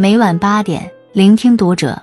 [0.00, 2.02] 每晚八点，聆听读者。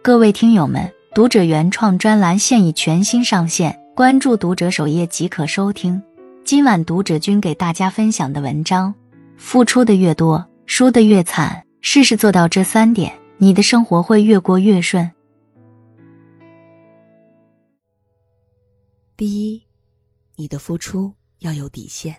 [0.00, 6.00] 各位听友们，读者原创专栏现已全新上线，关注读者首页即可收听。
[6.44, 8.94] 今晚读者君给大家分享的文章：
[9.36, 11.66] 付出的越多，输的越惨。
[11.80, 15.10] 试试做到这三点，你的生活会越过越顺。
[19.16, 19.60] 第一，
[20.36, 22.14] 你的付出要有底线。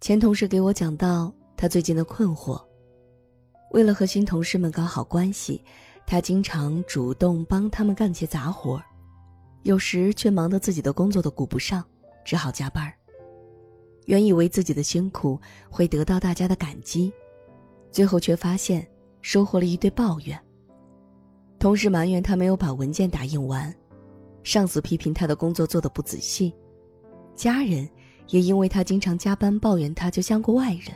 [0.00, 2.65] 前同事给我讲到他最近的困惑。
[3.72, 5.62] 为了和新同事们搞好关系，
[6.06, 8.82] 他经常主动帮他们干些杂活
[9.62, 11.84] 有时却忙得自己的工作都顾不上，
[12.24, 12.92] 只好加班
[14.04, 17.12] 原以为自己的辛苦会得到大家的感激，
[17.90, 18.86] 最后却发现
[19.20, 20.40] 收获了一堆抱怨。
[21.58, 23.74] 同事埋怨他没有把文件打印完，
[24.44, 26.54] 上司批评他的工作做得不仔细，
[27.34, 27.88] 家人
[28.28, 30.94] 也因为他经常加班抱怨他就像个外人。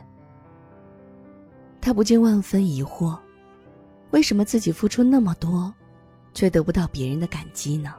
[1.81, 3.19] 他不禁万分疑惑：
[4.11, 5.73] 为什么自己付出那么多，
[6.35, 7.95] 却得不到别人的感激呢？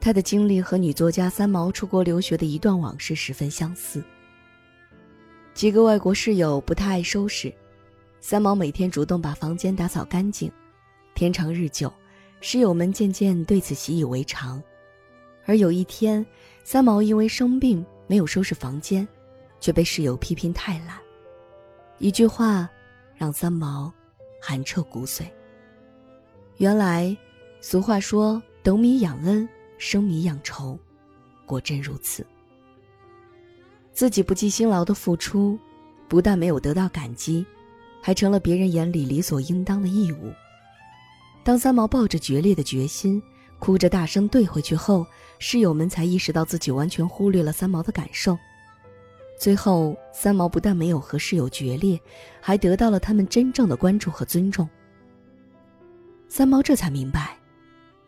[0.00, 4.04] 他的经历和女作家三毛出国留学的一段往事十分相似。
[5.54, 7.50] 几个外国室友不太爱收拾，
[8.20, 10.50] 三毛每天主动把房间打扫干净。
[11.14, 11.90] 天长日久，
[12.40, 14.60] 室友们渐渐对此习以为常。
[15.46, 16.26] 而有一天，
[16.64, 19.06] 三毛因为生病没有收拾房间，
[19.60, 21.03] 却被室友批评太懒。
[21.98, 22.68] 一句话，
[23.14, 23.92] 让三毛
[24.42, 25.24] 寒彻骨髓。
[26.56, 27.16] 原来，
[27.60, 30.78] 俗话说“斗米养恩，生米养仇”，
[31.46, 32.26] 果真如此。
[33.92, 35.56] 自己不计辛劳的付出，
[36.08, 37.46] 不但没有得到感激，
[38.02, 40.32] 还成了别人眼里理所应当的义务。
[41.44, 43.22] 当三毛抱着决裂的决心，
[43.60, 45.06] 哭着大声怼回去后，
[45.38, 48.36] 室友们才意识到自己完全忽略了三毛的感受。
[49.36, 52.00] 最后，三毛不但没有和室友决裂，
[52.40, 54.68] 还得到了他们真正的关注和尊重。
[56.28, 57.36] 三毛这才明白，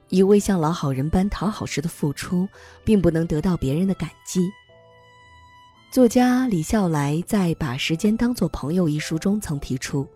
[0.09, 2.49] 一味像老好人般讨好式的付出，
[2.85, 4.49] 并不能得到别人的感激。
[5.91, 10.07] 作家李笑来在《把时间当作朋友》一书中曾提出，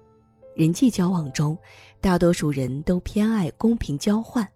[0.54, 1.56] 人际交往中，
[2.00, 4.48] 大多数人都偏爱公平交换。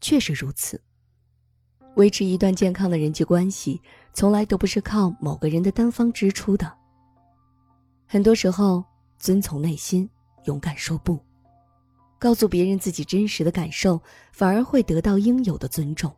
[0.00, 0.80] 确实如此。
[1.96, 3.80] 维持一段健康的人际关系，
[4.14, 6.72] 从来都不是靠某个人的单方支出的。
[8.06, 8.82] 很多时候，
[9.18, 10.08] 遵从内心，
[10.44, 11.18] 勇敢说不，
[12.18, 14.00] 告诉别人自己真实的感受，
[14.32, 16.10] 反而会得到应有的尊重。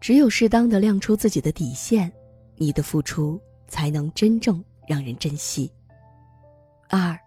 [0.00, 2.12] 只有适当的亮出自己的底线，
[2.56, 5.72] 你的付出才能真正让人珍惜。
[6.88, 7.18] 二，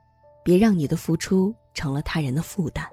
[0.44, 2.86] 别让你的付出成了他人的负担。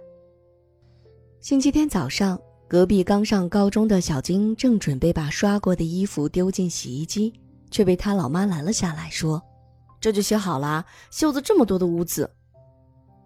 [1.40, 2.40] 星期天早上。
[2.68, 7.32] 隔壁刚上高中的小金正准备把刷过的衣服丢进洗衣机，
[7.70, 9.42] 却被他老妈拦了下来，说
[9.98, 12.30] ：“这就洗好了，袖子这么多的污渍。”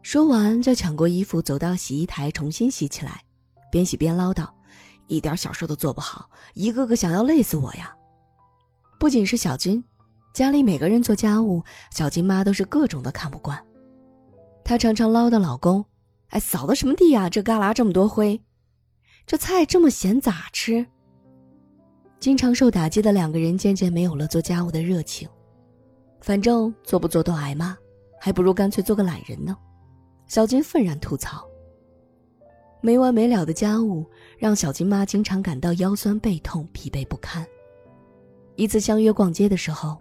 [0.00, 3.20] 说完就抢过衣服走到洗衣台重新洗起来，
[3.68, 4.48] 边洗边唠叨
[5.08, 7.92] ：“一点小事都做不好，一个个想要累死我呀！”
[9.00, 9.82] 不仅是小金，
[10.32, 13.60] 家里每个人做家务，小金妈都是各种的看不惯。
[14.62, 15.84] 她常常唠叨老公
[16.30, 17.28] ：“哎，扫的什么地呀？
[17.28, 18.40] 这旮旯这么多灰。”
[19.26, 20.84] 这菜这么咸，咋吃？
[22.20, 25.28] 经常受打击的两个人渐渐没有了做家务的热情。
[26.20, 27.76] 反正做不做都挨骂，
[28.20, 29.56] 还不如干脆做个懒人呢。
[30.28, 31.44] 小金愤然吐槽。
[32.80, 34.04] 没完没了的家务
[34.38, 37.46] 让小金妈经常感到腰酸背痛、疲惫不堪。
[38.56, 39.96] 一次相约逛街的时候，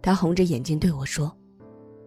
[0.00, 1.34] 她红着眼睛对我说：“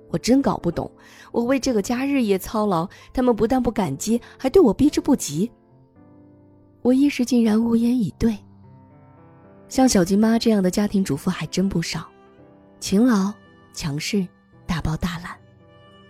[0.10, 0.92] 我真搞不懂，
[1.32, 5.52] 我为这个家日夜操劳，他们不但不感激，还对我避之不及。”
[6.81, 8.38] 我一时竟然无言以对。
[9.69, 12.09] 像小金妈这样的家庭主妇还真不少，
[12.80, 13.31] 勤劳、
[13.74, 14.28] 强势、
[14.66, 15.38] 大包大揽，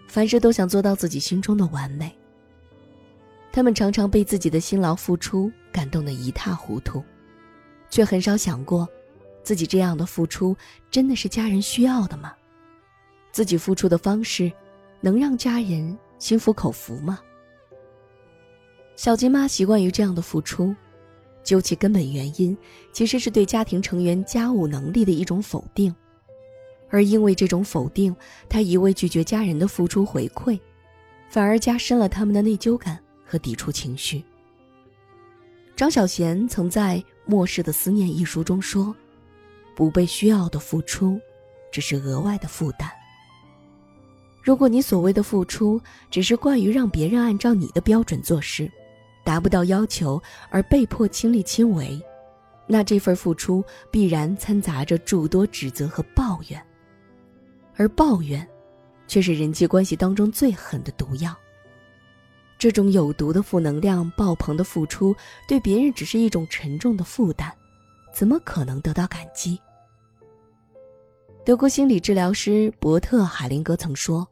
[0.08, 2.12] 凡事都想做到自己心中的完美。
[3.52, 7.04] 他们常常被自己的辛劳付出感动得一塌糊涂，
[7.90, 8.88] 却很少想过，
[9.44, 10.56] 自己这样的付出
[10.90, 12.34] 真的是家人需要的吗？
[13.32, 14.52] 自己付出的方式，
[15.02, 17.20] 能让家人心服口服吗？
[19.02, 20.76] 小金妈习惯于这样的付出，
[21.44, 22.56] 究其根本原因，
[22.94, 25.92] 其实是对家庭成员家务能力的一种否定，
[26.88, 28.16] 而因为这种否定，
[28.48, 30.60] 她一味拒绝家人的付出回馈，
[31.32, 34.24] 反而加深了他们的内疚感和抵触情绪。
[35.76, 38.96] 张小娴曾在《末世的思念》一书中说
[39.76, 41.20] ：“不被需要的付出，
[41.72, 42.88] 只是额外的负担。
[44.44, 45.82] 如果你所谓的付出，
[46.12, 48.72] 只是惯于让别人按照你的标准做事。”
[49.24, 52.02] 达不到要求而被迫亲力亲为，
[52.68, 56.62] 那这份付出必然掺杂着诸多指责和抱怨，
[57.76, 58.48] 而抱怨，
[59.08, 61.36] 却是人际关系当中最狠的毒药。
[62.58, 65.16] 这种有毒的负能量爆棚的付出，
[65.48, 67.52] 对别人只是一种沉重的负担，
[68.14, 69.60] 怎么可能得到感激？
[71.44, 74.28] 德国心理治疗师伯特·海灵格曾说：“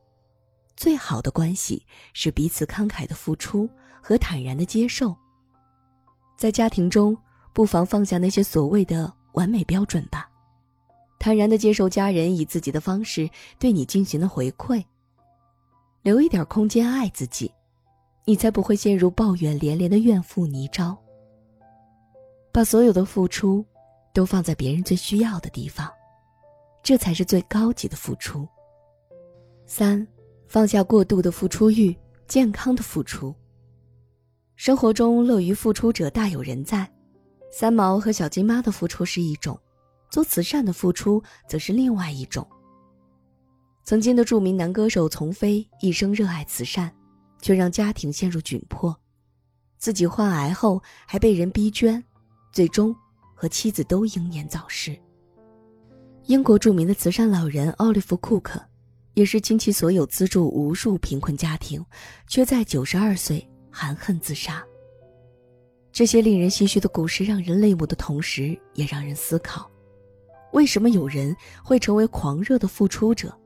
[0.79, 3.69] 最好的关系是彼此慷慨的付出
[4.01, 5.13] 和坦然的接受。”
[6.39, 7.17] 在家庭中，
[7.51, 10.31] 不妨放下那些所谓的完美标准吧，
[11.19, 13.29] 坦然的接受家人以自己的方式
[13.59, 14.81] 对你进行的回馈，
[16.01, 17.53] 留一点空间爱自己。
[18.23, 20.95] 你才不会陷入抱怨连连的怨妇泥沼。
[22.53, 23.65] 把所有的付出，
[24.13, 25.91] 都放在别人最需要的地方，
[26.81, 28.47] 这才是最高级的付出。
[29.65, 30.07] 三，
[30.49, 31.95] 放下过度的付出欲，
[32.27, 33.33] 健康的付出。
[34.57, 36.91] 生活中乐于付出者大有人在，
[37.49, 39.57] 三毛和小金妈的付出是一种，
[40.09, 42.45] 做慈善的付出则是另外一种。
[43.85, 46.93] 曾经的著名男歌手丛飞一生热爱慈善。
[47.41, 48.93] 却让家庭陷入窘迫，
[49.77, 52.03] 自己患癌后还被人逼捐，
[52.51, 52.93] 最终
[53.33, 54.93] 和妻子都英年早逝。
[56.25, 58.61] 英国著名的慈善老人奥利弗·库克，
[59.19, 61.85] 也是倾其所有资助无数贫困家庭，
[62.29, 64.63] 却在九十二岁含恨自杀。
[65.91, 69.69] 这些令人唏嘘的故事让人泪目的同时，也让人思考：
[70.53, 73.37] 为什么有人会成为狂热的付出者？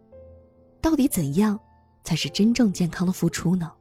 [0.79, 1.59] 到底怎样
[2.03, 3.71] 才是真正健康的付出呢？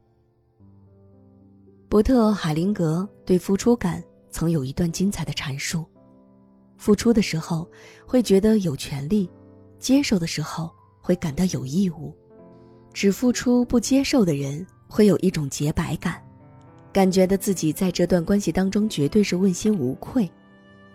[1.90, 5.84] 伯特·海灵格对付出感曾有一段精彩的阐述：
[6.78, 7.70] 付出的时候
[8.06, 9.30] 会觉得有权利，
[9.78, 12.16] 接受的时候会感到有义务。
[12.94, 16.22] 只付出不接受的人会有一种洁白感，
[16.92, 20.30] 感觉的自己在这段关系当中绝对是问心无愧，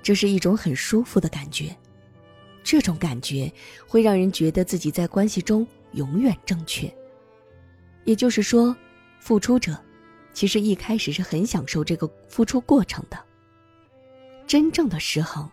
[0.01, 1.75] 这是一种很舒服的感觉。
[2.63, 3.51] 这种感觉
[3.87, 6.91] 会让人觉得自己在关系中永远正确。
[8.03, 8.75] 也就是说，
[9.19, 9.77] 付出者。
[10.33, 13.17] 其实一开始是很享受这个付出过程的。
[14.45, 15.49] 真正的失衡，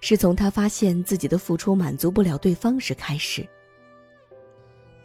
[0.00, 3.46] 是从他发现自己的付出满足不了对方时开始。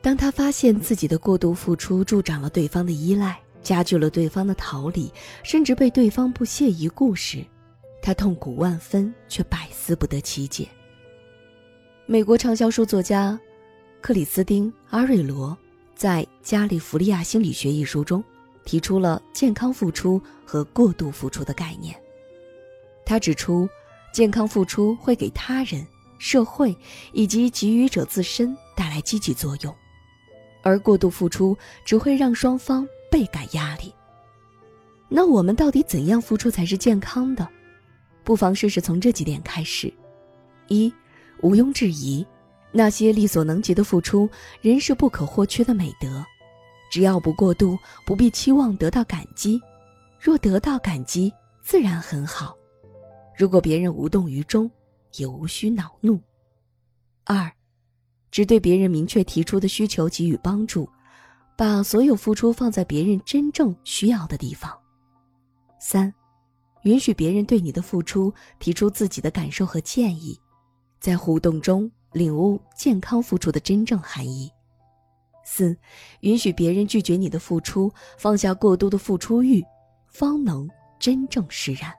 [0.01, 5.11] 当他发现自己的过度付出助长了对方的依赖，加剧了对方的逃离，
[5.44, 7.45] 甚至被对方不屑一顾时，
[8.01, 10.67] 他痛苦万分，却百思不得其解。
[12.05, 13.39] 美国畅销书作家
[14.01, 15.57] 克里斯汀·阿瑞罗
[15.95, 18.23] 在《加利福利亚心理学》一书中。
[18.67, 21.95] 提出了健康付出和过度付出的概念。
[23.05, 23.65] 他指出，
[24.11, 25.88] 健康付出会给他人、
[26.19, 26.75] 社会
[27.13, 29.73] 以及给予者自身带来积极作用，
[30.68, 33.94] 而过度付出只会让双方倍感压力。
[35.08, 37.48] 那我们到底怎样付出才是健康的？
[38.25, 39.92] 不妨试试从这几点开始：
[40.68, 40.94] 一、
[41.42, 42.25] 毋庸置疑，
[42.74, 44.30] 那些力所能及的付出，
[44.60, 46.25] 人是不可或缺的美德。
[46.92, 49.58] 只要不过度，不必期望得到感激；
[50.19, 52.54] 若得到感激，自然很好。
[53.38, 54.69] 如果别人无动于衷，
[55.16, 56.19] 也无需恼怒。
[57.24, 57.50] 二，
[58.38, 60.88] 只对别人明确提出的需求给予帮助，
[61.57, 64.72] 把所有付出放在别人真正需要的地方。
[65.80, 66.13] 三，
[66.84, 70.39] 允许别人对你的付出提出自己的感受和建议，
[71.00, 74.51] 在互动中领悟健康付出的真正含义。
[75.44, 75.76] 四，
[76.19, 79.66] 允许别人拒绝你的付出，放下过多的付出欲，
[80.09, 80.69] 方能
[81.00, 81.92] 真正释然。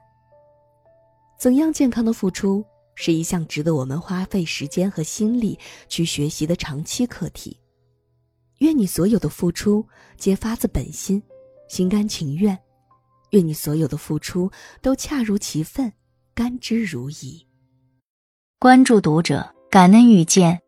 [1.37, 2.63] 怎样健康的付出，
[3.01, 7.57] 是一项值得我们花费时间和心力去学习的长期课题。
[8.57, 9.87] 愿你所有的付出
[10.17, 11.23] 皆发自本心，
[11.69, 12.53] 心甘情愿；
[13.29, 14.51] 愿你所有的付出
[14.81, 15.93] 都恰如其分，
[16.33, 17.41] 甘之如饴。
[18.59, 20.59] 关注读者，感恩遇见。